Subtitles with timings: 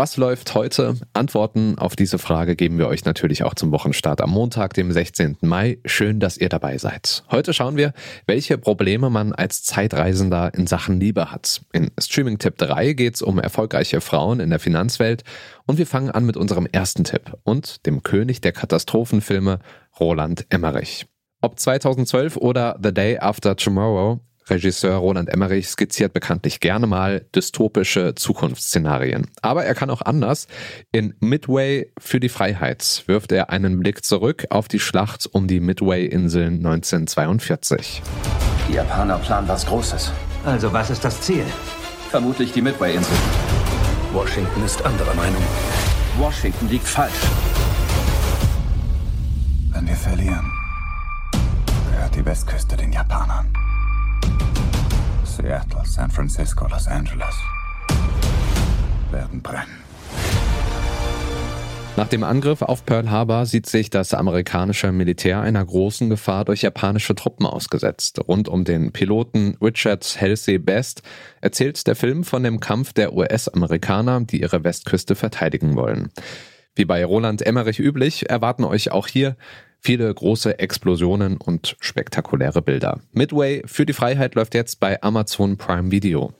[0.00, 0.96] Was läuft heute?
[1.12, 5.36] Antworten auf diese Frage geben wir euch natürlich auch zum Wochenstart am Montag, dem 16.
[5.42, 5.76] Mai.
[5.84, 7.22] Schön, dass ihr dabei seid.
[7.30, 7.92] Heute schauen wir,
[8.24, 11.60] welche Probleme man als Zeitreisender in Sachen Liebe hat.
[11.74, 15.22] In Streaming Tipp 3 geht es um erfolgreiche Frauen in der Finanzwelt
[15.66, 19.58] und wir fangen an mit unserem ersten Tipp und dem König der Katastrophenfilme,
[20.00, 21.08] Roland Emmerich.
[21.42, 28.14] Ob 2012 oder The Day After Tomorrow, Regisseur Roland Emmerich skizziert bekanntlich gerne mal dystopische
[28.14, 29.28] Zukunftsszenarien.
[29.42, 30.48] Aber er kann auch anders.
[30.92, 35.60] In Midway für die Freiheit wirft er einen Blick zurück auf die Schlacht um die
[35.60, 38.02] Midway-Inseln 1942.
[38.68, 40.12] Die Japaner planen was Großes.
[40.44, 41.44] Also was ist das Ziel?
[42.10, 43.16] Vermutlich die Midway-Insel.
[44.12, 45.42] Washington ist anderer Meinung.
[46.18, 47.12] Washington liegt falsch.
[49.72, 50.50] Wenn wir verlieren,
[51.92, 53.46] gehört die Westküste den Japanern.
[55.30, 57.34] Seattle, San Francisco, Los Angeles
[59.12, 59.84] werden brennen.
[61.96, 66.62] Nach dem Angriff auf Pearl Harbor sieht sich das amerikanische Militär einer großen Gefahr durch
[66.62, 68.20] japanische Truppen ausgesetzt.
[68.26, 71.02] Rund um den Piloten Richard Halsey Best
[71.40, 76.08] erzählt der Film von dem Kampf der US-Amerikaner, die ihre Westküste verteidigen wollen.
[76.74, 79.36] Wie bei Roland Emmerich üblich, erwarten euch auch hier
[79.80, 83.00] viele große Explosionen und spektakuläre Bilder.
[83.12, 86.32] Midway für die Freiheit läuft jetzt bei Amazon Prime Video.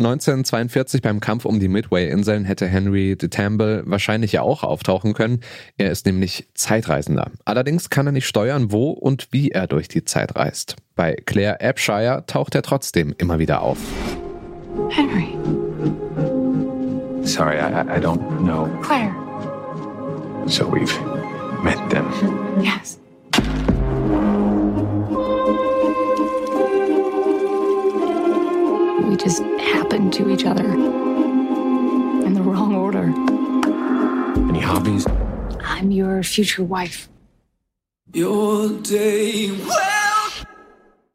[0.00, 5.40] 1942 beim Kampf um die Midway-Inseln hätte Henry de Tamble wahrscheinlich ja auch auftauchen können.
[5.76, 7.30] Er ist nämlich Zeitreisender.
[7.44, 10.76] Allerdings kann er nicht steuern, wo und wie er durch die Zeit reist.
[10.96, 13.78] Bei Claire Abshire taucht er trotzdem immer wieder auf.
[14.88, 15.36] Henry.
[17.22, 18.68] Sorry, I, I don't know.
[18.82, 19.29] Claire.
[20.48, 21.00] So we've
[21.62, 22.06] met them.
[22.62, 22.98] Yes.
[29.08, 29.42] We just
[29.72, 33.04] happened to each other in the wrong order.
[34.48, 35.06] Any hobbies?
[35.60, 37.08] I'm your future wife.
[38.12, 39.89] Your day wife.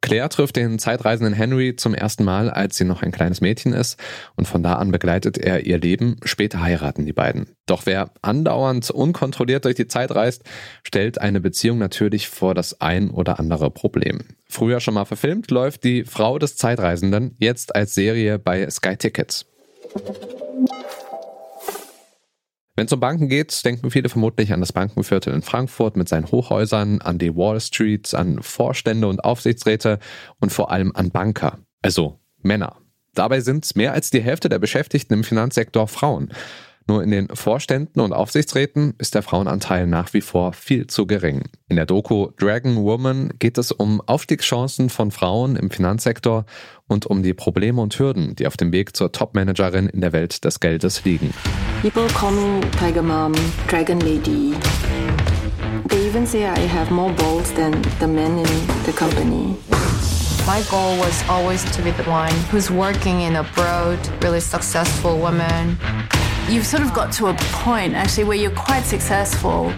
[0.06, 3.98] Claire trifft den zeitreisenden Henry zum ersten Mal, als sie noch ein kleines Mädchen ist,
[4.36, 6.14] und von da an begleitet er ihr Leben.
[6.22, 7.48] Später heiraten die beiden.
[7.66, 10.44] Doch wer andauernd unkontrolliert durch die Zeit reist,
[10.84, 14.20] stellt eine Beziehung natürlich vor das ein oder andere Problem.
[14.48, 19.46] Früher schon mal verfilmt, läuft die Frau des Zeitreisenden jetzt als Serie bei Sky Tickets.
[22.76, 26.30] Wenn es um Banken geht, denken viele vermutlich an das Bankenviertel in Frankfurt mit seinen
[26.30, 29.98] Hochhäusern, an die Wall Street, an Vorstände und Aufsichtsräte
[30.40, 32.76] und vor allem an Banker, also Männer.
[33.14, 36.28] Dabei sind mehr als die Hälfte der Beschäftigten im Finanzsektor Frauen.
[36.88, 41.42] Nur in den Vorständen und Aufsichtsräten ist der Frauenanteil nach wie vor viel zu gering.
[41.68, 46.46] In der Doku Dragon Woman geht es um Aufstiegschancen von Frauen im Finanzsektor
[46.86, 50.44] und um die Probleme und Hürden, die auf dem Weg zur Topmanagerin in der Welt
[50.44, 51.34] des Geldes liegen.
[51.82, 53.32] People call me Tiger Mom,
[53.68, 54.54] Dragon Lady.
[55.88, 58.46] They even say I have more balls than the men in
[58.84, 59.56] the company.
[60.46, 65.18] My goal was always to be the one who's working in a broad, really successful
[65.18, 65.76] woman.
[66.48, 67.34] You've sort of got to a
[67.64, 69.72] point actually where you're quite successful.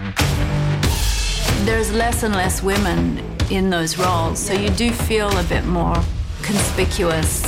[1.65, 3.19] There's less and less women
[3.49, 5.95] in those roles, so you do feel a bit more
[6.43, 7.41] conspicuous.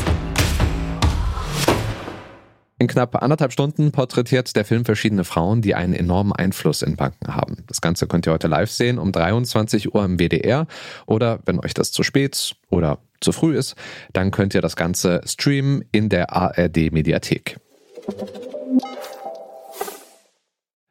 [2.80, 7.36] In knapp anderthalb Stunden porträtiert der Film verschiedene Frauen, die einen enormen Einfluss in Banken
[7.36, 7.58] haben.
[7.68, 10.66] Das Ganze könnt ihr heute live sehen um 23 Uhr im WDR
[11.06, 13.76] oder wenn euch das zu spät oder zu früh ist,
[14.14, 17.60] dann könnt ihr das Ganze streamen in der ARD Mediathek.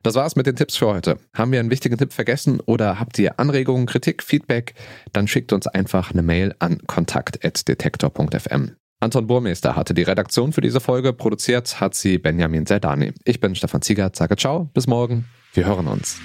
[0.02, 1.18] Das war's mit den Tipps für heute.
[1.34, 4.74] Haben wir einen wichtigen Tipp vergessen oder habt ihr Anregungen, Kritik, Feedback?
[5.12, 8.76] Dann schickt uns einfach eine Mail an kontakt.detektor.fm.
[9.00, 13.12] Anton Burmeister hatte die Redaktion für diese Folge, produziert hat sie Benjamin Zerdani.
[13.24, 16.18] Ich bin Stefan Ziegert, sage ciao, bis morgen, wir hören uns.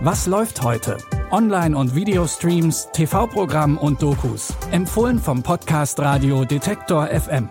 [0.00, 0.98] Was läuft heute?
[1.30, 4.54] Online- und Videostreams, TV-Programm und Dokus.
[4.70, 7.48] Empfohlen vom Podcast Radio Detektor FM.